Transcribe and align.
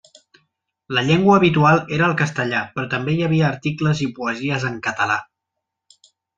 La 0.97 1.03
llengua 1.09 1.35
habitual 1.41 1.81
era 1.99 2.07
el 2.07 2.15
castellà, 2.23 2.63
però 2.79 2.89
també 2.95 3.15
hi 3.17 3.21
havia 3.29 3.47
articles 3.53 4.05
i 4.07 4.11
poesies 4.19 4.69
en 4.73 4.83
català. 4.89 5.23